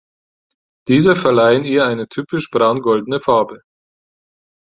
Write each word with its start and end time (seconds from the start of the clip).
Diese 0.87 1.15
verleihen 1.15 1.63
ihr 1.63 1.85
eine 1.85 2.09
typisch 2.09 2.49
braun-goldene 2.49 3.21
Farbe. 3.21 3.61